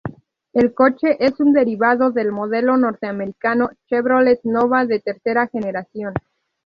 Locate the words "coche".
0.73-1.15